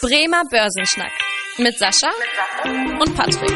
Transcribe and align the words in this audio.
Bremer 0.00 0.42
Börsenschnack 0.48 1.10
mit 1.58 1.76
Sascha 1.76 2.10
und 3.00 3.16
Patrick. 3.16 3.50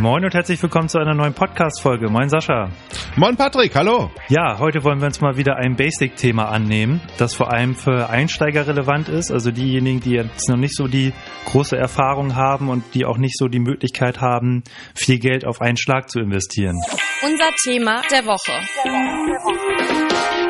Moin 0.00 0.24
und 0.24 0.32
herzlich 0.32 0.62
willkommen 0.62 0.88
zu 0.88 0.98
einer 0.98 1.12
neuen 1.12 1.34
Podcast-Folge. 1.34 2.08
Moin 2.08 2.28
Sascha. 2.28 2.68
Moin 3.16 3.36
Patrick, 3.36 3.74
hallo. 3.74 4.12
Ja, 4.28 4.60
heute 4.60 4.84
wollen 4.84 5.00
wir 5.00 5.06
uns 5.06 5.20
mal 5.20 5.36
wieder 5.36 5.56
ein 5.56 5.74
Basic-Thema 5.74 6.50
annehmen, 6.50 7.00
das 7.18 7.34
vor 7.34 7.52
allem 7.52 7.74
für 7.74 8.10
Einsteiger 8.10 8.68
relevant 8.68 9.08
ist, 9.08 9.32
also 9.32 9.50
diejenigen, 9.50 9.98
die 10.00 10.12
jetzt 10.12 10.48
noch 10.48 10.56
nicht 10.56 10.76
so 10.76 10.86
die 10.86 11.12
große 11.46 11.76
Erfahrung 11.76 12.36
haben 12.36 12.68
und 12.68 12.94
die 12.94 13.04
auch 13.04 13.18
nicht 13.18 13.36
so 13.36 13.48
die 13.48 13.58
Möglichkeit 13.58 14.20
haben, 14.20 14.62
viel 14.94 15.18
Geld 15.18 15.44
auf 15.44 15.60
einen 15.60 15.76
Schlag 15.76 16.10
zu 16.10 16.20
investieren. 16.20 16.76
Unser 17.22 17.50
Thema 17.64 18.02
der 18.08 18.24
Woche. 18.24 18.52
Der 18.84 18.92
Woche. 18.92 20.41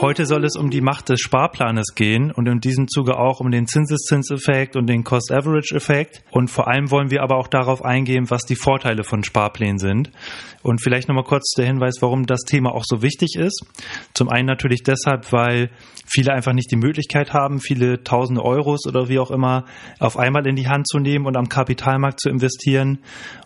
Heute 0.00 0.26
soll 0.26 0.44
es 0.44 0.54
um 0.54 0.70
die 0.70 0.80
Macht 0.80 1.08
des 1.08 1.20
Sparplanes 1.20 1.96
gehen 1.96 2.30
und 2.30 2.46
in 2.46 2.60
diesem 2.60 2.86
Zuge 2.86 3.18
auch 3.18 3.40
um 3.40 3.50
den 3.50 3.66
Zinseszinseffekt 3.66 4.76
und 4.76 4.86
den 4.86 5.02
Cost-Average-Effekt. 5.02 6.22
Und 6.30 6.50
vor 6.50 6.68
allem 6.68 6.92
wollen 6.92 7.10
wir 7.10 7.20
aber 7.20 7.36
auch 7.36 7.48
darauf 7.48 7.84
eingehen, 7.84 8.30
was 8.30 8.42
die 8.42 8.54
Vorteile 8.54 9.02
von 9.02 9.24
Sparplänen 9.24 9.78
sind. 9.78 10.12
Und 10.62 10.80
vielleicht 10.80 11.08
nochmal 11.08 11.24
kurz 11.24 11.50
der 11.56 11.66
Hinweis, 11.66 11.96
warum 12.00 12.26
das 12.26 12.42
Thema 12.42 12.76
auch 12.76 12.84
so 12.86 13.02
wichtig 13.02 13.34
ist. 13.36 13.66
Zum 14.14 14.28
einen 14.28 14.46
natürlich 14.46 14.84
deshalb, 14.84 15.32
weil 15.32 15.68
viele 16.06 16.32
einfach 16.32 16.52
nicht 16.52 16.70
die 16.70 16.76
Möglichkeit 16.76 17.32
haben, 17.32 17.58
viele 17.58 18.04
tausende 18.04 18.44
Euros 18.44 18.86
oder 18.86 19.08
wie 19.08 19.18
auch 19.18 19.32
immer 19.32 19.64
auf 19.98 20.16
einmal 20.16 20.46
in 20.46 20.54
die 20.54 20.68
Hand 20.68 20.86
zu 20.86 21.00
nehmen 21.00 21.26
und 21.26 21.36
am 21.36 21.48
Kapitalmarkt 21.48 22.20
zu 22.20 22.28
investieren. 22.28 23.00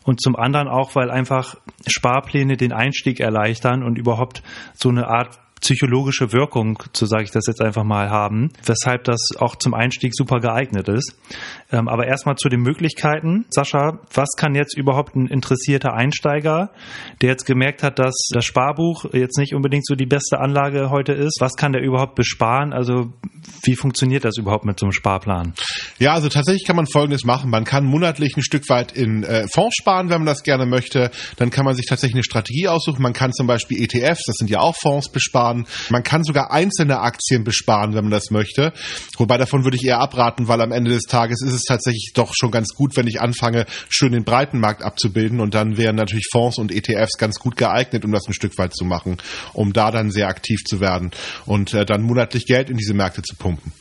Und 0.04 0.20
zum 0.20 0.36
anderen 0.36 0.68
auch, 0.68 0.94
weil 0.96 1.10
einfach 1.10 1.56
Sparpläne 1.86 2.58
den 2.58 2.74
Einstieg 2.74 3.20
erleichtern 3.20 3.82
und 3.82 3.96
überhaupt 3.96 4.42
so 4.74 4.90
eine 4.90 5.08
Art 5.08 5.38
psychologische 5.62 6.32
Wirkung, 6.32 6.82
so 6.92 7.06
sage 7.06 7.24
ich 7.24 7.30
das 7.30 7.46
jetzt 7.46 7.62
einfach 7.62 7.84
mal, 7.84 8.10
haben, 8.10 8.50
weshalb 8.66 9.04
das 9.04 9.20
auch 9.38 9.56
zum 9.56 9.74
Einstieg 9.74 10.14
super 10.14 10.40
geeignet 10.40 10.88
ist. 10.88 11.16
Ähm, 11.70 11.88
aber 11.88 12.06
erstmal 12.06 12.36
zu 12.36 12.48
den 12.48 12.60
Möglichkeiten. 12.60 13.46
Sascha, 13.48 14.00
was 14.12 14.28
kann 14.36 14.54
jetzt 14.54 14.76
überhaupt 14.76 15.16
ein 15.16 15.28
interessierter 15.28 15.94
Einsteiger, 15.94 16.70
der 17.22 17.30
jetzt 17.30 17.46
gemerkt 17.46 17.82
hat, 17.82 17.98
dass 17.98 18.28
das 18.32 18.44
Sparbuch 18.44 19.06
jetzt 19.12 19.38
nicht 19.38 19.54
unbedingt 19.54 19.86
so 19.86 19.94
die 19.94 20.06
beste 20.06 20.38
Anlage 20.40 20.90
heute 20.90 21.12
ist, 21.12 21.38
was 21.40 21.54
kann 21.54 21.72
der 21.72 21.82
überhaupt 21.82 22.16
besparen? 22.16 22.72
Also 22.72 23.12
wie 23.62 23.76
funktioniert 23.76 24.24
das 24.24 24.36
überhaupt 24.38 24.64
mit 24.64 24.78
so 24.78 24.86
einem 24.86 24.92
Sparplan? 24.92 25.54
Ja, 25.98 26.14
also 26.14 26.28
tatsächlich 26.28 26.64
kann 26.66 26.76
man 26.76 26.86
Folgendes 26.86 27.24
machen. 27.24 27.50
Man 27.50 27.64
kann 27.64 27.84
monatlich 27.84 28.36
ein 28.36 28.42
Stück 28.42 28.68
weit 28.68 28.92
in 28.92 29.22
äh, 29.22 29.46
Fonds 29.48 29.76
sparen, 29.76 30.10
wenn 30.10 30.18
man 30.18 30.26
das 30.26 30.42
gerne 30.42 30.66
möchte. 30.66 31.10
Dann 31.36 31.50
kann 31.50 31.64
man 31.64 31.74
sich 31.74 31.86
tatsächlich 31.86 32.16
eine 32.16 32.24
Strategie 32.24 32.68
aussuchen. 32.68 33.02
Man 33.02 33.12
kann 33.12 33.32
zum 33.32 33.46
Beispiel 33.46 33.82
ETFs, 33.82 34.24
das 34.26 34.36
sind 34.36 34.50
ja 34.50 34.60
auch 34.60 34.76
Fonds, 34.76 35.10
besparen. 35.10 35.66
Man 35.90 36.02
kann 36.02 36.24
sogar 36.24 36.50
einzelne 36.50 37.00
Aktien 37.00 37.44
besparen, 37.44 37.94
wenn 37.94 38.04
man 38.04 38.10
das 38.10 38.30
möchte. 38.30 38.72
Wobei 39.16 39.38
davon 39.38 39.64
würde 39.64 39.76
ich 39.76 39.84
eher 39.84 40.00
abraten, 40.00 40.48
weil 40.48 40.60
am 40.60 40.72
Ende 40.72 40.90
des 40.90 41.04
Tages 41.04 41.42
ist 41.42 41.52
es 41.52 41.62
tatsächlich 41.62 42.12
doch 42.14 42.32
schon 42.34 42.50
ganz 42.50 42.74
gut, 42.74 42.96
wenn 42.96 43.06
ich 43.06 43.20
anfange, 43.20 43.66
schön 43.88 44.12
den 44.12 44.24
Breitenmarkt 44.24 44.82
abzubilden. 44.82 45.40
Und 45.40 45.54
dann 45.54 45.76
wären 45.76 45.96
natürlich 45.96 46.28
Fonds 46.30 46.58
und 46.58 46.72
ETFs 46.72 47.18
ganz 47.18 47.38
gut 47.38 47.56
geeignet, 47.56 48.04
um 48.04 48.12
das 48.12 48.26
ein 48.26 48.34
Stück 48.34 48.56
weit 48.58 48.74
zu 48.74 48.84
machen, 48.84 49.18
um 49.52 49.72
da 49.72 49.90
dann 49.90 50.10
sehr 50.10 50.28
aktiv 50.28 50.60
zu 50.64 50.80
werden 50.80 51.10
und 51.46 51.74
äh, 51.74 51.84
dann 51.84 52.02
monatlich 52.02 52.46
Geld 52.46 52.70
in 52.70 52.76
diese 52.76 52.94
Märkte 52.94 53.22
zu 53.22 53.31
pumpen 53.38 53.72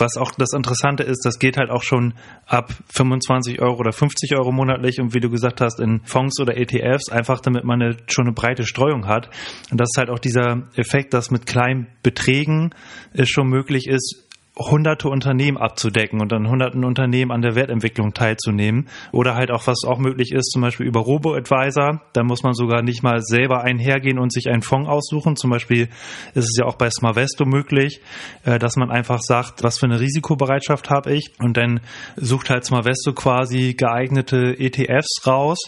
was 0.00 0.16
auch 0.16 0.32
das 0.32 0.52
Interessante 0.52 1.02
ist, 1.02 1.24
das 1.24 1.38
geht 1.38 1.56
halt 1.56 1.70
auch 1.70 1.82
schon 1.82 2.14
ab 2.46 2.72
25 2.92 3.60
Euro 3.60 3.78
oder 3.78 3.92
50 3.92 4.36
Euro 4.36 4.52
monatlich 4.52 5.00
und 5.00 5.14
wie 5.14 5.20
du 5.20 5.30
gesagt 5.30 5.60
hast, 5.60 5.80
in 5.80 6.00
Fonds 6.04 6.40
oder 6.40 6.56
ETFs, 6.56 7.10
einfach 7.10 7.40
damit 7.40 7.64
man 7.64 7.82
eine, 7.82 7.96
schon 8.08 8.26
eine 8.26 8.34
breite 8.34 8.64
Streuung 8.64 9.06
hat. 9.06 9.30
Und 9.70 9.80
das 9.80 9.88
ist 9.92 9.98
halt 9.98 10.10
auch 10.10 10.18
dieser 10.18 10.68
Effekt, 10.76 11.14
dass 11.14 11.30
mit 11.30 11.46
kleinen 11.46 11.88
Beträgen 12.02 12.74
es 13.12 13.28
schon 13.28 13.48
möglich 13.48 13.86
ist, 13.86 14.25
hunderte 14.58 15.10
Unternehmen 15.10 15.58
abzudecken 15.58 16.20
und 16.20 16.32
an 16.32 16.48
hunderten 16.48 16.84
Unternehmen 16.84 17.30
an 17.30 17.42
der 17.42 17.54
Wertentwicklung 17.54 18.14
teilzunehmen. 18.14 18.88
Oder 19.12 19.34
halt 19.34 19.50
auch, 19.50 19.66
was 19.66 19.84
auch 19.86 19.98
möglich 19.98 20.32
ist, 20.32 20.50
zum 20.50 20.62
Beispiel 20.62 20.86
über 20.86 21.00
Robo-Advisor. 21.00 22.00
Da 22.14 22.22
muss 22.22 22.42
man 22.42 22.54
sogar 22.54 22.82
nicht 22.82 23.02
mal 23.02 23.20
selber 23.20 23.62
einhergehen 23.62 24.18
und 24.18 24.32
sich 24.32 24.48
einen 24.48 24.62
Fonds 24.62 24.88
aussuchen. 24.88 25.36
Zum 25.36 25.50
Beispiel 25.50 25.88
ist 26.34 26.44
es 26.44 26.56
ja 26.58 26.64
auch 26.64 26.76
bei 26.76 26.88
Smarvesto 26.88 27.44
möglich, 27.44 28.00
äh, 28.44 28.58
dass 28.58 28.76
man 28.76 28.90
einfach 28.90 29.20
sagt, 29.20 29.62
was 29.62 29.78
für 29.78 29.86
eine 29.86 30.00
Risikobereitschaft 30.00 30.88
habe 30.88 31.12
ich. 31.14 31.32
Und 31.38 31.58
dann 31.58 31.80
sucht 32.16 32.48
halt 32.48 32.64
Smarvesto 32.64 33.12
quasi 33.12 33.74
geeignete 33.74 34.58
ETFs 34.58 35.26
raus, 35.26 35.58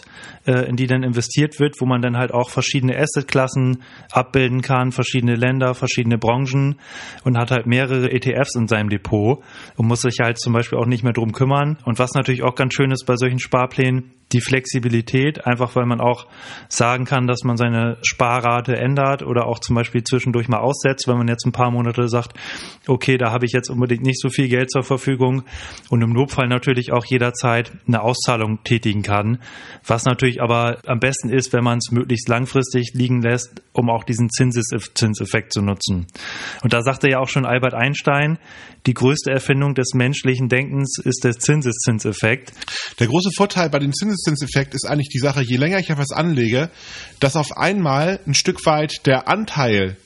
äh, 0.47 0.67
in 0.67 0.77
die 0.77 0.87
dann 0.87 1.03
investiert 1.03 1.59
wird, 1.59 1.75
wo 1.79 1.85
man 1.85 2.01
dann 2.01 2.17
halt 2.17 2.33
auch 2.33 2.49
verschiedene 2.49 2.97
Assetklassen 2.97 3.83
abbilden 4.11 4.61
kann, 4.61 4.91
verschiedene 4.91 5.35
Länder, 5.35 5.75
verschiedene 5.75 6.17
Branchen 6.17 6.79
und 7.23 7.37
hat 7.37 7.51
halt 7.51 7.67
mehrere 7.67 8.11
ETFs 8.11 8.55
in 8.55 8.67
seinem 8.67 8.78
seinem 8.79 8.89
Depot 8.89 9.43
und 9.75 9.87
muss 9.87 10.01
sich 10.01 10.17
halt 10.21 10.39
zum 10.39 10.53
Beispiel 10.53 10.77
auch 10.77 10.85
nicht 10.85 11.03
mehr 11.03 11.13
drum 11.13 11.33
kümmern. 11.33 11.77
Und 11.85 11.99
was 11.99 12.13
natürlich 12.13 12.43
auch 12.43 12.55
ganz 12.55 12.73
schön 12.73 12.91
ist 12.91 13.05
bei 13.05 13.15
solchen 13.15 13.39
Sparplänen, 13.39 14.11
die 14.31 14.41
Flexibilität, 14.41 15.45
einfach 15.45 15.75
weil 15.75 15.85
man 15.85 15.99
auch 15.99 16.27
sagen 16.67 17.05
kann, 17.05 17.25
dass 17.25 17.43
man 17.43 17.57
seine 17.57 17.97
Sparrate 18.03 18.77
ändert 18.77 19.23
oder 19.23 19.47
auch 19.47 19.59
zum 19.59 19.75
Beispiel 19.75 20.03
zwischendurch 20.03 20.47
mal 20.47 20.59
aussetzt, 20.59 21.07
wenn 21.07 21.17
man 21.17 21.27
jetzt 21.27 21.45
ein 21.45 21.51
paar 21.51 21.71
Monate 21.71 22.07
sagt, 22.07 22.37
okay, 22.87 23.17
da 23.17 23.31
habe 23.31 23.45
ich 23.45 23.53
jetzt 23.53 23.69
unbedingt 23.69 24.03
nicht 24.03 24.21
so 24.21 24.29
viel 24.29 24.47
Geld 24.47 24.69
zur 24.69 24.83
Verfügung 24.83 25.43
und 25.89 26.01
im 26.03 26.13
Notfall 26.13 26.47
natürlich 26.47 26.91
auch 26.91 27.05
jederzeit 27.05 27.71
eine 27.87 28.01
Auszahlung 28.01 28.63
tätigen 28.63 29.01
kann, 29.01 29.39
was 29.85 30.05
natürlich 30.05 30.41
aber 30.41 30.77
am 30.85 30.99
besten 30.99 31.29
ist, 31.29 31.51
wenn 31.51 31.63
man 31.63 31.79
es 31.79 31.91
möglichst 31.91 32.29
langfristig 32.29 32.91
liegen 32.93 33.23
lässt, 33.23 33.63
um 33.73 33.89
auch 33.89 34.03
diesen 34.03 34.29
Zinseffekt 34.29 35.53
zu 35.53 35.61
nutzen. 35.61 36.05
Und 36.61 36.73
da 36.73 36.81
sagte 36.81 37.09
ja 37.09 37.19
auch 37.19 37.29
schon 37.29 37.45
Albert 37.45 37.73
Einstein, 37.73 38.37
die 38.85 38.93
größte 38.93 39.31
Erfindung 39.31 39.73
des 39.73 39.93
menschlichen 39.93 40.49
Denkens 40.49 40.99
ist 41.03 41.23
der 41.23 41.33
Zinseszinseffekt. 41.33 42.53
Der 42.99 43.07
große 43.07 43.31
Vorteil 43.35 43.69
bei 43.69 43.79
dem 43.79 43.91
Zinseszinseffekt 43.91 44.18
ist 44.27 44.85
eigentlich 44.85 45.09
die 45.09 45.19
Sache, 45.19 45.41
je 45.41 45.57
länger 45.57 45.79
ich 45.79 45.89
etwas 45.89 46.11
anlege, 46.11 46.69
dass 47.19 47.35
auf 47.35 47.57
einmal 47.57 48.19
ein 48.25 48.33
Stück 48.33 48.65
weit 48.65 49.05
der 49.05 49.27
Anteil 49.27 49.97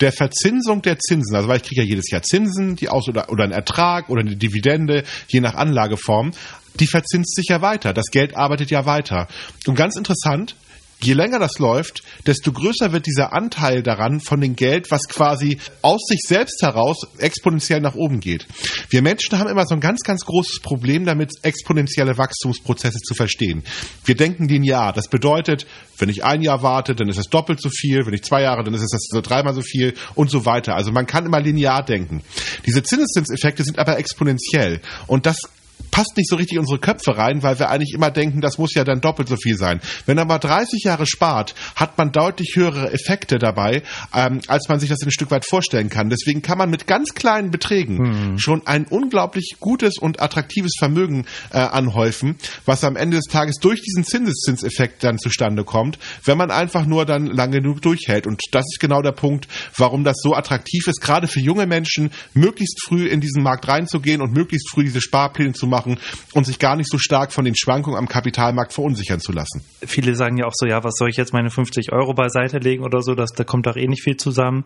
der 0.00 0.12
Verzinsung 0.12 0.82
der 0.82 0.98
Zinsen, 0.98 1.36
also 1.36 1.48
weil 1.48 1.58
ich 1.58 1.62
kriege 1.62 1.82
ja 1.82 1.86
jedes 1.86 2.10
Jahr 2.10 2.22
Zinsen, 2.22 2.76
die 2.76 2.88
aus 2.88 3.08
oder, 3.08 3.30
oder 3.30 3.44
einen 3.44 3.52
Ertrag 3.52 4.08
oder 4.08 4.22
eine 4.22 4.36
Dividende, 4.36 5.04
je 5.28 5.40
nach 5.40 5.54
Anlageform, 5.54 6.32
die 6.74 6.86
verzinst 6.86 7.34
sich 7.34 7.46
ja 7.48 7.60
weiter. 7.60 7.92
Das 7.92 8.06
Geld 8.10 8.36
arbeitet 8.36 8.70
ja 8.70 8.86
weiter. 8.86 9.28
Und 9.66 9.74
ganz 9.74 9.96
interessant, 9.96 10.56
je 11.02 11.14
länger 11.14 11.38
das 11.38 11.58
läuft, 11.58 12.02
desto 12.26 12.52
größer 12.52 12.92
wird 12.92 13.06
dieser 13.06 13.32
Anteil 13.32 13.82
daran 13.82 14.20
von 14.20 14.40
dem 14.40 14.56
Geld, 14.56 14.90
was 14.90 15.08
quasi 15.08 15.58
aus 15.82 16.00
sich 16.08 16.20
selbst 16.26 16.62
heraus 16.62 17.06
exponentiell 17.18 17.80
nach 17.80 17.94
oben 17.94 18.20
geht. 18.20 18.46
Wir 18.88 19.02
Menschen 19.02 19.38
haben 19.38 19.48
immer 19.48 19.66
so 19.66 19.74
ein 19.74 19.80
ganz, 19.80 20.02
ganz 20.02 20.24
großes 20.24 20.60
Problem 20.60 21.04
damit, 21.04 21.30
exponentielle 21.42 22.18
Wachstumsprozesse 22.18 22.98
zu 22.98 23.14
verstehen. 23.14 23.62
Wir 24.04 24.14
denken 24.14 24.48
linear. 24.48 24.92
Das 24.92 25.08
bedeutet, 25.08 25.66
wenn 25.98 26.08
ich 26.08 26.24
ein 26.24 26.42
Jahr 26.42 26.62
warte, 26.62 26.94
dann 26.94 27.08
ist 27.08 27.18
es 27.18 27.28
doppelt 27.28 27.60
so 27.60 27.70
viel. 27.70 28.06
Wenn 28.06 28.14
ich 28.14 28.22
zwei 28.22 28.42
Jahre, 28.42 28.64
dann 28.64 28.74
ist 28.74 28.82
es 28.82 28.90
das 28.90 29.22
dreimal 29.22 29.54
so 29.54 29.62
viel 29.62 29.94
und 30.14 30.30
so 30.30 30.44
weiter. 30.44 30.74
Also 30.74 30.92
man 30.92 31.06
kann 31.06 31.26
immer 31.26 31.40
linear 31.40 31.84
denken. 31.84 32.22
Diese 32.66 32.82
Zinseszinseffekte 32.82 33.64
sind 33.64 33.78
aber 33.78 33.98
exponentiell. 33.98 34.80
Und 35.06 35.26
das 35.26 35.38
passt 35.90 36.16
nicht 36.16 36.28
so 36.28 36.36
richtig 36.36 36.54
in 36.54 36.60
unsere 36.60 36.78
Köpfe 36.78 37.16
rein, 37.16 37.42
weil 37.42 37.58
wir 37.58 37.70
eigentlich 37.70 37.94
immer 37.94 38.10
denken, 38.10 38.40
das 38.40 38.58
muss 38.58 38.74
ja 38.74 38.84
dann 38.84 39.00
doppelt 39.00 39.28
so 39.28 39.36
viel 39.36 39.56
sein. 39.56 39.80
Wenn 40.06 40.16
man 40.16 40.28
mal 40.28 40.38
30 40.38 40.82
Jahre 40.84 41.06
spart, 41.06 41.54
hat 41.76 41.96
man 41.98 42.12
deutlich 42.12 42.56
höhere 42.56 42.92
Effekte 42.92 43.38
dabei, 43.38 43.82
ähm, 44.14 44.40
als 44.48 44.68
man 44.68 44.80
sich 44.80 44.88
das 44.88 45.02
ein 45.02 45.10
Stück 45.10 45.30
weit 45.30 45.44
vorstellen 45.44 45.88
kann. 45.88 46.10
Deswegen 46.10 46.42
kann 46.42 46.58
man 46.58 46.70
mit 46.70 46.86
ganz 46.86 47.14
kleinen 47.14 47.50
Beträgen 47.50 47.98
hm. 47.98 48.38
schon 48.38 48.66
ein 48.66 48.86
unglaublich 48.86 49.56
gutes 49.60 49.98
und 49.98 50.20
attraktives 50.20 50.72
Vermögen 50.78 51.26
äh, 51.52 51.58
anhäufen, 51.58 52.36
was 52.64 52.84
am 52.84 52.96
Ende 52.96 53.16
des 53.16 53.26
Tages 53.26 53.56
durch 53.60 53.80
diesen 53.82 54.04
Zinseszinseffekt 54.04 55.04
dann 55.04 55.18
zustande 55.18 55.64
kommt, 55.64 55.98
wenn 56.24 56.38
man 56.38 56.50
einfach 56.50 56.86
nur 56.86 57.04
dann 57.06 57.26
lange 57.26 57.60
genug 57.60 57.82
durchhält. 57.82 58.26
Und 58.26 58.40
das 58.52 58.64
ist 58.72 58.80
genau 58.80 59.02
der 59.02 59.12
Punkt, 59.12 59.48
warum 59.76 60.04
das 60.04 60.16
so 60.22 60.34
attraktiv 60.34 60.86
ist, 60.88 61.00
gerade 61.00 61.28
für 61.28 61.40
junge 61.40 61.66
Menschen, 61.66 62.10
möglichst 62.34 62.80
früh 62.84 63.06
in 63.06 63.20
diesen 63.20 63.42
Markt 63.42 63.68
reinzugehen 63.68 64.22
und 64.22 64.32
möglichst 64.32 64.70
früh 64.70 64.84
diese 64.84 65.00
Sparpläne 65.00 65.52
zu 65.52 65.66
machen 65.70 65.98
und 66.34 66.44
sich 66.44 66.58
gar 66.58 66.76
nicht 66.76 66.90
so 66.90 66.98
stark 66.98 67.32
von 67.32 67.44
den 67.44 67.54
Schwankungen 67.56 67.98
am 67.98 68.08
Kapitalmarkt 68.08 68.72
verunsichern 68.72 69.20
zu 69.20 69.32
lassen. 69.32 69.62
Viele 69.80 70.14
sagen 70.14 70.36
ja 70.36 70.46
auch 70.46 70.52
so, 70.54 70.66
ja, 70.66 70.84
was 70.84 70.94
soll 70.96 71.08
ich 71.08 71.16
jetzt 71.16 71.32
meine 71.32 71.50
50 71.50 71.92
Euro 71.92 72.12
beiseite 72.12 72.58
legen 72.58 72.84
oder 72.84 73.02
so, 73.02 73.14
das, 73.14 73.30
da 73.30 73.44
kommt 73.44 73.66
doch 73.66 73.76
eh 73.76 73.86
nicht 73.86 74.02
viel 74.02 74.16
zusammen, 74.16 74.64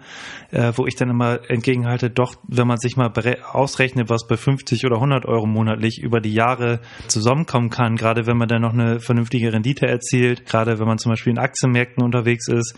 äh, 0.51 0.73
wo 0.77 0.87
ich 0.87 0.97
dann 0.97 1.11
immer 1.11 1.39
entgegenhalte, 1.49 2.11
doch, 2.11 2.37
wenn 2.49 2.67
man 2.67 2.79
sich 2.79 2.97
mal 2.97 3.13
ausrechnet, 3.53 4.09
was 4.09 4.27
bei 4.27 4.37
50 4.37 4.85
oder 4.87 4.97
100 4.97 5.27
Euro 5.27 5.47
monatlich 5.47 6.01
über 6.03 6.21
die 6.21 6.33
Jahre 6.33 6.81
zusammenkommen 7.09 7.71
kann, 7.71 7.97
gerade 7.97 8.27
wenn 8.27 8.37
man 8.37 8.49
dann 8.49 8.63
noch 8.63 8.73
eine 8.73 9.01
vernünftige 9.01 9.53
Rendite 9.53 9.87
erzielt, 9.87 10.47
gerade 10.47 10.79
wenn 10.79 10.87
man 10.87 10.99
zum 10.99 11.11
Beispiel 11.11 11.33
in 11.33 11.39
Aktienmärkten 11.39 12.03
unterwegs 12.03 12.49
ist, 12.49 12.75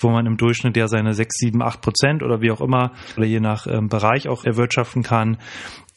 wo 0.00 0.10
man 0.10 0.26
im 0.26 0.36
Durchschnitt 0.36 0.76
ja 0.76 0.88
seine 0.88 1.14
6, 1.14 1.36
7, 1.36 1.62
8 1.62 1.80
Prozent 1.80 2.22
oder 2.22 2.40
wie 2.40 2.50
auch 2.50 2.60
immer 2.60 2.92
oder 3.16 3.26
je 3.26 3.40
nach 3.40 3.66
ähm, 3.66 3.88
Bereich 3.88 4.28
auch 4.28 4.44
erwirtschaften 4.44 5.02
kann, 5.02 5.38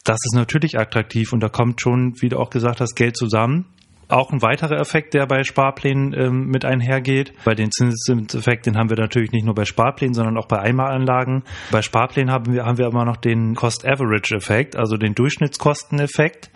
das 0.03 0.17
ist 0.23 0.35
natürlich 0.35 0.79
attraktiv 0.79 1.33
und 1.33 1.41
da 1.41 1.49
kommt 1.49 1.81
schon, 1.81 2.13
wie 2.21 2.29
du 2.29 2.38
auch 2.38 2.49
gesagt 2.49 2.81
hast, 2.81 2.95
Geld 2.95 3.17
zusammen. 3.17 3.65
auch 4.09 4.31
ein 4.31 4.41
weiterer 4.41 4.79
Effekt, 4.79 5.13
der 5.13 5.25
bei 5.27 5.44
Sparplänen 5.44 6.13
ähm, 6.13 6.47
mit 6.47 6.63
einhergeht. 6.63 7.33
Bei 7.44 7.55
den 7.55 7.71
Zinseszinseffekt, 7.71 8.65
den 8.65 8.77
haben 8.77 8.89
wir 8.89 8.97
natürlich 8.97 9.31
nicht 9.31 9.45
nur 9.45 9.53
bei 9.53 9.65
Sparplänen, 9.65 10.13
sondern 10.13 10.38
auch 10.38 10.47
bei 10.47 10.59
Einmalanlagen. 10.59 11.44
Bei 11.71 11.81
Sparplänen 11.81 12.31
haben 12.31 12.53
wir, 12.53 12.63
haben 12.63 12.77
wir 12.77 12.88
immer 12.88 13.03
noch 13.03 13.17
den 13.17 13.55
Cost-Average-Effekt, 13.55 14.77
also 14.77 14.95
den 14.95 15.13
Durchschnittskosteneffekt 15.13 16.51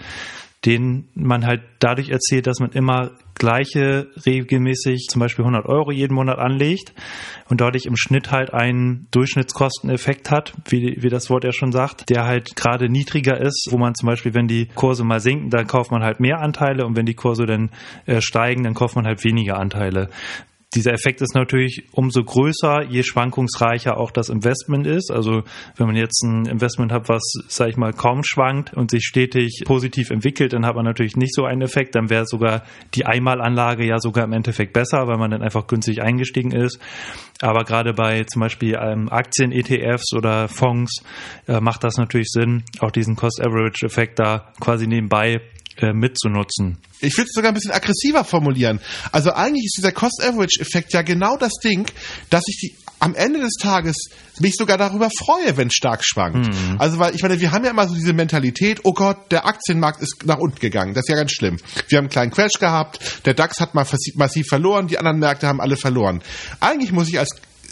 den 0.65 1.09
man 1.15 1.45
halt 1.45 1.61
dadurch 1.79 2.09
erzielt, 2.09 2.47
dass 2.47 2.59
man 2.59 2.71
immer 2.71 3.11
gleiche 3.35 4.07
regelmäßig 4.23 5.07
zum 5.09 5.19
Beispiel 5.19 5.43
100 5.43 5.65
Euro 5.65 5.91
jeden 5.91 6.13
Monat 6.13 6.37
anlegt 6.37 6.93
und 7.49 7.59
dadurch 7.59 7.87
im 7.87 7.97
Schnitt 7.97 8.31
halt 8.31 8.53
einen 8.53 9.07
Durchschnittskosteneffekt 9.09 10.29
hat, 10.29 10.53
wie, 10.69 10.97
wie 11.01 11.09
das 11.09 11.31
Wort 11.31 11.43
ja 11.43 11.51
schon 11.51 11.71
sagt, 11.71 12.07
der 12.11 12.25
halt 12.25 12.55
gerade 12.55 12.87
niedriger 12.87 13.41
ist, 13.41 13.69
wo 13.71 13.79
man 13.79 13.95
zum 13.95 14.05
Beispiel, 14.05 14.35
wenn 14.35 14.47
die 14.47 14.67
Kurse 14.67 15.03
mal 15.03 15.19
sinken, 15.19 15.49
dann 15.49 15.65
kauft 15.65 15.89
man 15.89 16.03
halt 16.03 16.19
mehr 16.19 16.39
Anteile 16.39 16.85
und 16.85 16.95
wenn 16.95 17.07
die 17.07 17.15
Kurse 17.15 17.47
dann 17.47 17.71
äh, 18.05 18.21
steigen, 18.21 18.63
dann 18.63 18.75
kauft 18.75 18.95
man 18.95 19.07
halt 19.07 19.23
weniger 19.23 19.57
Anteile. 19.57 20.09
Dieser 20.73 20.94
Effekt 20.94 21.21
ist 21.21 21.35
natürlich 21.35 21.83
umso 21.91 22.23
größer, 22.23 22.83
je 22.83 23.03
schwankungsreicher 23.03 23.97
auch 23.97 24.09
das 24.09 24.29
Investment 24.29 24.88
ist. 24.88 25.12
Also 25.12 25.44
wenn 25.75 25.88
man 25.88 25.97
jetzt 25.97 26.23
ein 26.23 26.45
Investment 26.45 26.94
hat, 26.94 27.09
was, 27.09 27.21
sag 27.50 27.68
ich 27.68 27.75
mal, 27.75 27.91
kaum 27.91 28.23
schwankt 28.23 28.73
und 28.73 28.89
sich 28.89 29.03
stetig 29.03 29.63
positiv 29.65 30.12
entwickelt, 30.12 30.53
dann 30.53 30.65
hat 30.65 30.75
man 30.75 30.85
natürlich 30.85 31.18
nicht 31.18 31.35
so 31.35 31.44
einen 31.44 31.62
Effekt. 31.62 31.95
Dann 31.95 32.09
wäre 32.09 32.25
sogar 32.25 32.63
die 32.94 33.06
Einmalanlage 33.06 33.85
ja 33.85 34.00
sogar 34.00 34.23
im 34.23 34.31
Endeffekt 34.31 34.71
besser, 34.71 35.07
weil 35.07 35.18
man 35.18 35.31
dann 35.31 35.41
einfach 35.41 35.68
günstig 35.68 36.01
eingestiegen 36.01 36.51
ist. 36.51 36.79
Aber 37.41 37.65
gerade 37.65 37.94
bei 37.94 38.23
zum 38.23 38.39
Beispiel 38.39 38.77
ähm, 38.81 39.09
Aktien-ETFs 39.09 40.13
oder 40.13 40.47
Fonds 40.47 41.03
äh, 41.47 41.59
macht 41.59 41.83
das 41.83 41.97
natürlich 41.97 42.29
Sinn, 42.29 42.63
auch 42.79 42.91
diesen 42.91 43.18
Cost-Average-Effekt 43.18 44.19
da 44.19 44.53
quasi 44.62 44.88
nebenbei 44.88 45.41
äh, 45.81 45.94
mitzunutzen. 45.94 46.78
Ich 47.00 47.18
würde 47.18 47.28
es 47.28 47.33
sogar 47.33 47.51
ein 47.51 47.56
bisschen 47.56 47.72
aggressiver 47.72 48.24
formulieren. 48.24 48.80
Also 49.12 49.31
eigentlich 49.31 49.66
ist 49.66 49.78
dieser 49.78 49.92
Cost-Average-Effekt 49.92 50.94
ja 50.94 51.01
genau 51.01 51.38
das 51.38 51.54
Ding, 51.63 51.88
dass 52.30 52.44
ich 52.48 52.57
die, 52.57 52.75
am 53.00 53.16
Ende 53.16 53.39
des 53.39 53.54
Tages 53.60 53.95
mich 54.39 54.56
sogar 54.56 54.78
darüber 54.78 55.10
freue, 55.10 55.57
wenn 55.57 55.68
es 55.68 55.74
stark 55.74 56.04
schwankt. 56.06 56.48
Mhm. 56.48 56.75
Also 56.80 57.00
weil 57.00 57.16
ich 57.16 57.24
meine, 57.24 57.39
wir 57.39 57.51
haben 57.51 57.66
ja 57.66 57.72
immer 57.72 57.88
so 57.88 57.95
diese 57.95 58.13
Mentalität, 58.13 58.81
oh 58.83 58.94
Gott, 58.94 59.31
der 59.31 59.45
Aktienmarkt 59.48 60.01
ist 60.01 60.25
nach 60.25 60.38
unten 60.38 60.60
gegangen. 60.60 60.94
Das 60.94 61.06
ist 61.06 61.10
ja 61.10 61.16
ganz 61.16 61.31
schlimm. 61.31 61.57
Wir 61.88 61.98
haben 61.98 62.06
einen 62.06 62.12
kleinen 62.12 62.31
Crash 62.31 62.60
gehabt, 62.60 63.25
der 63.25 63.33
DAX 63.33 63.60
hat 63.60 63.74
mal 63.74 63.88
massiv 64.16 64.45
verloren, 64.48 64.88
die 64.88 65.00
anderen 65.00 65.19
Märkte 65.19 65.48
haben 65.48 65.62
alle 65.62 65.78
verloren. 65.78 66.22
Eigentlich 66.60 66.92
muss 66.92 67.10
ich 67.10 67.18
als 67.18 67.31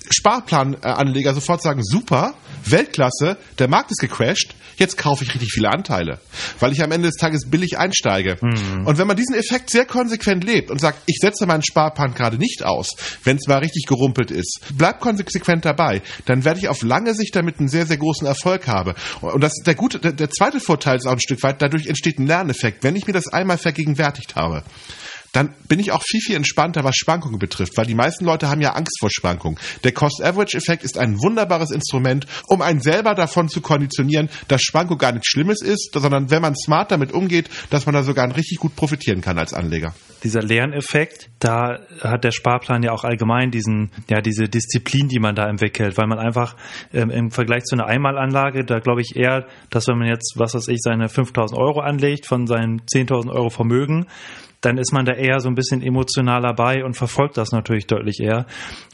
Sparplananleger 0.09 1.33
sofort 1.33 1.61
sagen, 1.61 1.83
super, 1.83 2.33
Weltklasse, 2.65 3.37
der 3.57 3.67
Markt 3.67 3.91
ist 3.91 3.99
gecrashed, 3.99 4.55
jetzt 4.77 4.97
kaufe 4.97 5.23
ich 5.23 5.33
richtig 5.33 5.51
viele 5.51 5.69
Anteile, 5.69 6.19
weil 6.59 6.71
ich 6.71 6.83
am 6.83 6.91
Ende 6.91 7.07
des 7.07 7.17
Tages 7.17 7.49
billig 7.49 7.77
einsteige. 7.77 8.37
Mhm. 8.41 8.87
Und 8.87 8.97
wenn 8.97 9.07
man 9.07 9.17
diesen 9.17 9.35
Effekt 9.35 9.69
sehr 9.69 9.85
konsequent 9.85 10.43
lebt 10.43 10.71
und 10.71 10.79
sagt, 10.79 11.03
ich 11.05 11.17
setze 11.21 11.45
meinen 11.45 11.63
Sparplan 11.63 12.13
gerade 12.13 12.37
nicht 12.37 12.63
aus, 12.63 12.95
wenn 13.23 13.37
es 13.37 13.47
mal 13.47 13.59
richtig 13.59 13.85
gerumpelt 13.85 14.31
ist, 14.31 14.61
bleib 14.73 14.99
konsequent 14.99 15.65
dabei, 15.65 16.01
dann 16.25 16.45
werde 16.45 16.59
ich 16.59 16.69
auf 16.69 16.81
lange 16.81 17.13
Sicht 17.13 17.35
damit 17.35 17.59
einen 17.59 17.69
sehr, 17.69 17.85
sehr 17.85 17.97
großen 17.97 18.25
Erfolg 18.25 18.67
haben. 18.67 18.93
Und 19.21 19.41
das 19.41 19.53
der 19.65 19.75
gute, 19.75 19.99
der, 19.99 20.13
der 20.13 20.29
zweite 20.29 20.59
Vorteil 20.59 20.97
ist 20.97 21.07
auch 21.07 21.13
ein 21.13 21.19
Stück 21.19 21.43
weit, 21.43 21.61
dadurch 21.61 21.87
entsteht 21.87 22.19
ein 22.19 22.27
Lerneffekt, 22.27 22.83
wenn 22.83 22.95
ich 22.95 23.07
mir 23.07 23.13
das 23.13 23.27
einmal 23.27 23.57
vergegenwärtigt 23.57 24.35
habe 24.35 24.63
dann 25.31 25.53
bin 25.67 25.79
ich 25.79 25.91
auch 25.91 26.03
viel, 26.03 26.21
viel 26.21 26.35
entspannter, 26.35 26.83
was 26.83 26.95
Schwankungen 26.95 27.39
betrifft, 27.39 27.77
weil 27.77 27.85
die 27.85 27.95
meisten 27.95 28.25
Leute 28.25 28.49
haben 28.49 28.61
ja 28.61 28.73
Angst 28.73 28.97
vor 28.99 29.09
Schwankungen. 29.11 29.59
Der 29.83 29.91
Cost-Average-Effekt 29.91 30.83
ist 30.83 30.97
ein 30.97 31.19
wunderbares 31.21 31.71
Instrument, 31.71 32.25
um 32.47 32.61
einen 32.61 32.81
selber 32.81 33.15
davon 33.15 33.49
zu 33.49 33.61
konditionieren, 33.61 34.29
dass 34.47 34.61
Schwankung 34.61 34.97
gar 34.97 35.11
nichts 35.11 35.27
Schlimmes 35.27 35.61
ist, 35.61 35.91
sondern 35.93 36.31
wenn 36.31 36.41
man 36.41 36.55
smart 36.55 36.91
damit 36.91 37.11
umgeht, 37.11 37.49
dass 37.69 37.85
man 37.85 37.93
da 37.93 38.03
sogar 38.03 38.35
richtig 38.35 38.57
gut 38.57 38.75
profitieren 38.75 39.21
kann 39.21 39.37
als 39.37 39.53
Anleger. 39.53 39.93
Dieser 40.23 40.41
Lerneffekt, 40.41 41.29
da 41.39 41.79
hat 42.01 42.23
der 42.23 42.31
Sparplan 42.31 42.83
ja 42.83 42.91
auch 42.91 43.05
allgemein 43.05 43.51
diesen, 43.51 43.91
ja, 44.09 44.19
diese 44.21 44.49
Disziplin, 44.49 45.07
die 45.07 45.19
man 45.19 45.35
da 45.35 45.47
entwickelt, 45.47 45.97
weil 45.97 46.07
man 46.07 46.19
einfach 46.19 46.55
ähm, 46.93 47.09
im 47.09 47.31
Vergleich 47.31 47.63
zu 47.63 47.75
einer 47.75 47.85
Einmalanlage, 47.85 48.65
da 48.65 48.79
glaube 48.79 49.01
ich 49.01 49.15
eher, 49.15 49.47
dass 49.69 49.87
wenn 49.87 49.97
man 49.97 50.07
jetzt, 50.07 50.33
was 50.37 50.55
weiß 50.55 50.67
ich, 50.67 50.79
seine 50.81 51.07
5000 51.07 51.57
Euro 51.57 51.79
anlegt 51.79 52.25
von 52.25 52.47
seinen 52.47 52.81
10.000 52.81 53.31
Euro 53.31 53.49
Vermögen, 53.49 54.07
dann 54.61 54.77
ist 54.77 54.91
man 54.91 55.05
da 55.05 55.13
eher 55.13 55.39
so 55.39 55.47
ein 55.47 55.55
bisschen 55.55 55.81
emotionaler 55.81 56.53
bei 56.53 56.83
und 56.83 56.95
verfolgt 56.95 57.37
das 57.37 57.51
natürlich 57.51 57.87
deutlich 57.87 58.19
eher. 58.19 58.45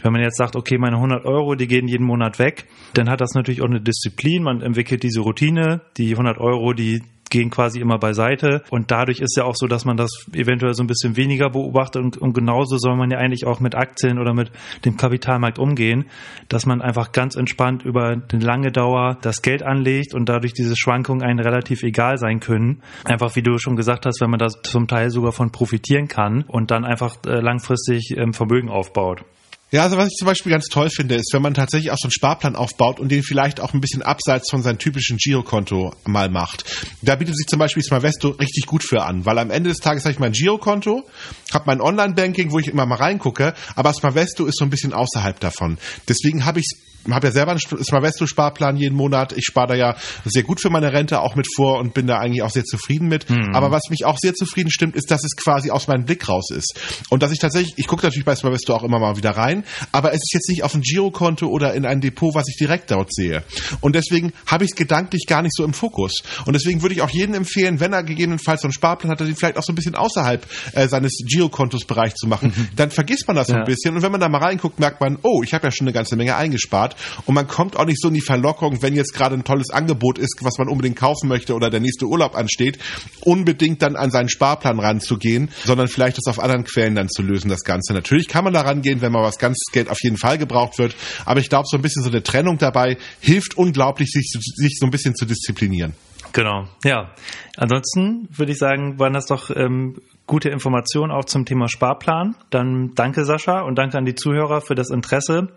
Wenn 0.03 0.11
man 0.11 0.21
jetzt 0.21 0.37
sagt, 0.37 0.55
okay, 0.55 0.77
meine 0.77 0.97
100 0.97 1.25
Euro, 1.25 1.55
die 1.55 1.67
gehen 1.67 1.87
jeden 1.87 2.05
Monat 2.05 2.37
weg, 2.37 2.65
dann 2.93 3.09
hat 3.09 3.21
das 3.21 3.33
natürlich 3.33 3.61
auch 3.61 3.69
eine 3.69 3.81
Disziplin. 3.81 4.43
Man 4.43 4.61
entwickelt 4.61 5.03
diese 5.03 5.21
Routine. 5.21 5.81
Die 5.97 6.11
100 6.11 6.37
Euro, 6.37 6.73
die 6.73 7.01
gehen 7.29 7.49
quasi 7.49 7.79
immer 7.79 7.97
beiseite. 7.97 8.63
Und 8.69 8.91
dadurch 8.91 9.19
ist 9.19 9.35
ja 9.37 9.43
auch 9.43 9.55
so, 9.55 9.67
dass 9.67 9.85
man 9.85 9.97
das 9.97 10.09
eventuell 10.33 10.73
so 10.73 10.83
ein 10.83 10.87
bisschen 10.87 11.17
weniger 11.17 11.49
beobachtet. 11.49 12.01
Und, 12.01 12.17
und 12.17 12.33
genauso 12.33 12.77
soll 12.77 12.95
man 12.95 13.11
ja 13.11 13.17
eigentlich 13.17 13.45
auch 13.45 13.59
mit 13.59 13.75
Aktien 13.75 14.19
oder 14.19 14.33
mit 14.33 14.51
dem 14.85 14.97
Kapitalmarkt 14.97 15.59
umgehen, 15.59 16.05
dass 16.49 16.65
man 16.65 16.81
einfach 16.81 17.11
ganz 17.11 17.35
entspannt 17.35 17.83
über 17.83 18.09
eine 18.09 18.43
lange 18.43 18.71
Dauer 18.71 19.17
das 19.21 19.41
Geld 19.41 19.63
anlegt 19.63 20.13
und 20.13 20.29
dadurch 20.29 20.53
diese 20.53 20.75
Schwankungen 20.75 21.23
einen 21.23 21.39
relativ 21.39 21.83
egal 21.83 22.17
sein 22.17 22.39
können. 22.39 22.81
Einfach 23.03 23.35
wie 23.35 23.41
du 23.41 23.57
schon 23.57 23.75
gesagt 23.75 24.05
hast, 24.05 24.21
wenn 24.21 24.29
man 24.29 24.39
da 24.39 24.47
zum 24.47 24.87
Teil 24.87 25.09
sogar 25.09 25.31
von 25.31 25.51
profitieren 25.51 26.07
kann 26.07 26.43
und 26.43 26.71
dann 26.71 26.85
einfach 26.85 27.17
äh, 27.25 27.39
langfristig 27.39 28.15
ähm, 28.17 28.33
Vermögen 28.33 28.69
aufbaut. 28.69 29.23
Ja, 29.71 29.81
also 29.81 29.97
was 29.97 30.09
ich 30.09 30.17
zum 30.17 30.27
Beispiel 30.27 30.51
ganz 30.51 30.67
toll 30.67 30.89
finde, 30.89 31.15
ist, 31.15 31.33
wenn 31.33 31.41
man 31.41 31.55
tatsächlich 31.55 31.91
auch 31.91 31.97
so 31.97 32.05
einen 32.05 32.11
Sparplan 32.11 32.55
aufbaut 32.55 32.99
und 32.99 33.11
den 33.11 33.23
vielleicht 33.23 33.59
auch 33.59 33.73
ein 33.73 33.81
bisschen 33.81 34.03
abseits 34.03 34.49
von 34.51 34.61
seinem 34.61 34.77
typischen 34.77 35.17
Girokonto 35.17 35.93
mal 36.05 36.29
macht. 36.29 36.65
Da 37.01 37.15
bietet 37.15 37.35
sich 37.35 37.47
zum 37.47 37.59
Beispiel 37.59 37.81
Smavesto 37.81 38.29
richtig 38.29 38.67
gut 38.67 38.83
für 38.83 39.03
an, 39.03 39.25
weil 39.25 39.39
am 39.39 39.49
Ende 39.49 39.69
des 39.69 39.79
Tages 39.79 40.05
habe 40.05 40.13
ich 40.13 40.19
mein 40.19 40.33
Girokonto, 40.33 41.03
habe 41.51 41.63
mein 41.65 41.81
Online-Banking, 41.81 42.51
wo 42.51 42.59
ich 42.59 42.67
immer 42.67 42.85
mal 42.85 42.95
reingucke, 42.95 43.55
aber 43.75 43.91
Smavesto 43.91 44.45
ist 44.45 44.57
so 44.57 44.65
ein 44.65 44.69
bisschen 44.69 44.93
außerhalb 44.93 45.39
davon. 45.39 45.79
Deswegen 46.07 46.45
habe 46.45 46.59
ich 46.59 46.67
habe 47.13 47.27
ja 47.27 47.33
selber 47.33 47.51
einen 47.51 47.59
Smavesto-Sparplan 47.59 48.77
jeden 48.77 48.95
Monat. 48.95 49.33
Ich 49.33 49.45
spare 49.45 49.67
da 49.67 49.75
ja 49.75 49.95
sehr 50.25 50.43
gut 50.43 50.59
für 50.59 50.69
meine 50.69 50.93
Rente 50.93 51.21
auch 51.21 51.35
mit 51.35 51.47
vor 51.55 51.79
und 51.79 51.93
bin 51.93 52.07
da 52.07 52.17
eigentlich 52.17 52.41
auch 52.41 52.49
sehr 52.49 52.63
zufrieden 52.63 53.07
mit. 53.07 53.29
Mhm. 53.29 53.53
Aber 53.53 53.71
was 53.71 53.83
mich 53.89 54.05
auch 54.05 54.17
sehr 54.17 54.33
zufrieden 54.33 54.71
stimmt, 54.71 54.95
ist, 54.95 55.11
dass 55.11 55.23
es 55.23 55.35
quasi 55.35 55.71
aus 55.71 55.87
meinem 55.87 56.05
Blick 56.05 56.27
raus 56.27 56.49
ist. 56.51 56.79
Und 57.09 57.23
dass 57.23 57.31
ich 57.31 57.39
tatsächlich, 57.39 57.73
ich 57.77 57.87
gucke 57.87 58.05
natürlich 58.05 58.25
bei 58.25 58.35
Smavesto 58.35 58.73
auch 58.73 58.83
immer 58.83 58.99
mal 58.99 59.17
wieder 59.17 59.31
rein, 59.31 59.63
aber 59.91 60.09
es 60.09 60.21
ist 60.23 60.33
jetzt 60.33 60.49
nicht 60.49 60.63
auf 60.63 60.73
ein 60.73 60.81
Girokonto 60.81 61.47
oder 61.47 61.73
in 61.73 61.85
ein 61.85 62.01
Depot, 62.01 62.33
was 62.33 62.47
ich 62.47 62.57
direkt 62.57 62.91
dort 62.91 63.13
sehe. 63.13 63.43
Und 63.81 63.95
deswegen 63.95 64.33
habe 64.47 64.63
ich 64.63 64.71
es 64.71 64.75
gedanklich 64.75 65.25
gar 65.27 65.41
nicht 65.41 65.55
so 65.55 65.63
im 65.63 65.73
Fokus. 65.73 66.23
Und 66.45 66.53
deswegen 66.53 66.81
würde 66.81 66.95
ich 66.95 67.01
auch 67.01 67.09
jedem 67.09 67.35
empfehlen, 67.35 67.79
wenn 67.79 67.93
er 67.93 68.03
gegebenenfalls 68.03 68.61
so 68.61 68.67
einen 68.67 68.73
Sparplan 68.73 69.11
hat, 69.11 69.19
den 69.19 69.35
vielleicht 69.35 69.57
auch 69.57 69.63
so 69.63 69.71
ein 69.71 69.75
bisschen 69.75 69.95
außerhalb 69.95 70.45
äh, 70.73 70.87
seines 70.87 71.17
Girokontos-Bereichs 71.25 72.15
zu 72.15 72.27
machen, 72.27 72.53
mhm. 72.55 72.67
dann 72.75 72.91
vergisst 72.91 73.27
man 73.27 73.35
das 73.35 73.47
so 73.47 73.53
ein 73.53 73.63
bisschen. 73.65 73.95
Und 73.95 74.01
wenn 74.01 74.11
man 74.11 74.21
da 74.21 74.29
mal 74.29 74.41
reinguckt, 74.41 74.79
merkt 74.79 75.01
man, 75.01 75.17
oh, 75.23 75.41
ich 75.43 75.53
habe 75.53 75.67
ja 75.67 75.71
schon 75.71 75.87
eine 75.87 75.93
ganze 75.93 76.15
Menge 76.15 76.35
eingespart 76.35 76.94
und 77.25 77.35
man 77.35 77.47
kommt 77.47 77.77
auch 77.77 77.85
nicht 77.85 78.01
so 78.01 78.07
in 78.07 78.13
die 78.13 78.21
Verlockung, 78.21 78.81
wenn 78.81 78.95
jetzt 78.95 79.13
gerade 79.13 79.35
ein 79.35 79.43
tolles 79.43 79.69
Angebot 79.69 80.17
ist, 80.17 80.37
was 80.41 80.57
man 80.57 80.67
unbedingt 80.67 80.95
kaufen 80.95 81.27
möchte 81.27 81.53
oder 81.53 81.69
der 81.69 81.79
nächste 81.79 82.05
Urlaub 82.05 82.35
ansteht, 82.35 82.79
unbedingt 83.21 83.81
dann 83.81 83.95
an 83.95 84.11
seinen 84.11 84.29
Sparplan 84.29 84.79
ranzugehen, 84.79 85.49
sondern 85.63 85.87
vielleicht 85.87 86.17
das 86.17 86.25
auf 86.27 86.39
anderen 86.39 86.63
Quellen 86.63 86.95
dann 86.95 87.09
zu 87.09 87.21
lösen, 87.21 87.49
das 87.49 87.63
Ganze. 87.63 87.93
Natürlich 87.93 88.27
kann 88.27 88.43
man 88.43 88.53
da 88.53 88.61
rangehen, 88.61 89.01
wenn 89.01 89.11
mal 89.11 89.23
was 89.23 89.37
ganz 89.37 89.57
Geld 89.71 89.89
auf 89.89 90.01
jeden 90.03 90.17
Fall 90.17 90.37
gebraucht 90.37 90.77
wird, 90.77 90.95
aber 91.25 91.39
ich 91.39 91.49
glaube, 91.49 91.65
so 91.69 91.77
ein 91.77 91.81
bisschen 91.81 92.03
so 92.03 92.09
eine 92.09 92.23
Trennung 92.23 92.57
dabei 92.57 92.97
hilft 93.19 93.57
unglaublich, 93.57 94.11
sich, 94.11 94.31
sich 94.31 94.77
so 94.79 94.85
ein 94.85 94.91
bisschen 94.91 95.15
zu 95.15 95.25
disziplinieren. 95.25 95.93
Genau, 96.33 96.67
ja. 96.83 97.13
Ansonsten 97.55 98.27
würde 98.29 98.51
ich 98.51 98.57
sagen, 98.57 98.99
waren 98.99 99.13
das 99.13 99.25
doch 99.25 99.49
ähm, 99.55 100.01
gute 100.27 100.49
Informationen 100.49 101.11
auch 101.11 101.25
zum 101.25 101.45
Thema 101.45 101.67
Sparplan. 101.67 102.35
Dann 102.49 102.93
danke 102.95 103.25
Sascha 103.25 103.61
und 103.61 103.77
danke 103.77 103.95
an 103.97 104.05
die 104.05 104.15
Zuhörer 104.15 104.61
für 104.61 104.75
das 104.75 104.89
Interesse. 104.89 105.49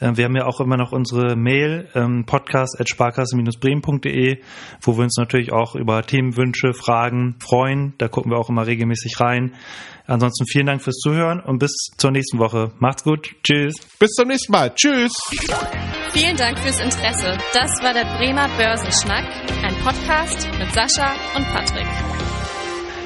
Äh, 0.00 0.16
wir 0.16 0.24
haben 0.24 0.36
ja 0.36 0.46
auch 0.46 0.60
immer 0.60 0.76
noch 0.76 0.92
unsere 0.92 1.34
Mail 1.36 1.88
ähm, 1.94 2.24
podcast@sparkasse-bremen.de, 2.26 4.38
wo 4.80 4.96
wir 4.96 5.04
uns 5.04 5.16
natürlich 5.18 5.52
auch 5.52 5.74
über 5.74 6.02
Themenwünsche, 6.02 6.72
Fragen 6.72 7.36
freuen. 7.40 7.94
Da 7.98 8.08
gucken 8.08 8.32
wir 8.32 8.38
auch 8.38 8.48
immer 8.48 8.66
regelmäßig 8.66 9.20
rein. 9.20 9.52
Ansonsten 10.06 10.46
vielen 10.46 10.66
Dank 10.66 10.82
fürs 10.82 10.98
Zuhören 10.98 11.40
und 11.40 11.58
bis 11.58 11.72
zur 11.96 12.12
nächsten 12.12 12.38
Woche. 12.38 12.70
Macht's 12.78 13.02
gut. 13.02 13.34
Tschüss. 13.42 13.74
Bis 13.98 14.12
zum 14.12 14.28
nächsten 14.28 14.52
Mal. 14.52 14.72
Tschüss. 14.74 15.12
Vielen 16.12 16.36
Dank 16.36 16.60
fürs 16.60 16.78
Interesse. 16.80 17.36
Das 17.52 17.82
war 17.82 17.92
der 17.92 18.04
Bremer 18.16 18.48
Börsenschnack, 18.56 19.26
ein 19.64 19.74
Podcast 19.82 20.48
mit 20.58 20.72
Sascha 20.72 21.12
und 21.34 21.44
Patrick. 21.48 21.88